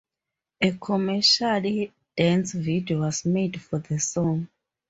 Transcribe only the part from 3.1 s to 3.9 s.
made for